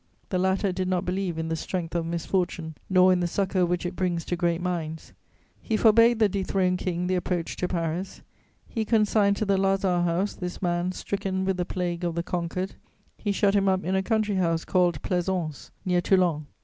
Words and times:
The 0.29 0.39
latter 0.39 0.71
did 0.71 0.87
not 0.87 1.05
believe 1.05 1.37
in 1.37 1.49
the 1.49 1.55
strength 1.55 1.93
of 1.93 2.07
misfortune, 2.07 2.73
nor 2.89 3.13
in 3.13 3.19
the 3.19 3.27
succour 3.27 3.67
which 3.67 3.85
it 3.85 3.95
brings 3.95 4.25
to 4.25 4.35
great 4.35 4.59
minds: 4.59 5.13
he 5.61 5.77
forbade 5.77 6.17
the 6.17 6.27
dethroned 6.27 6.79
King 6.79 7.05
the 7.05 7.13
approach 7.13 7.55
to 7.57 7.67
Paris; 7.67 8.23
he 8.67 8.83
consigned 8.83 9.37
to 9.37 9.45
the 9.45 9.59
lazar 9.59 10.01
house 10.01 10.33
this 10.33 10.59
man 10.59 10.91
stricken 10.91 11.45
with 11.45 11.57
the 11.57 11.65
plague 11.65 12.03
of 12.03 12.15
the 12.15 12.23
conquered; 12.23 12.73
he 13.15 13.31
shut 13.31 13.53
him 13.53 13.69
up 13.69 13.83
in 13.85 13.93
a 13.93 14.01
country 14.01 14.37
house 14.37 14.65
called 14.65 14.99
Plaisance, 15.03 15.69
near 15.85 16.01
Toulon. 16.01 16.47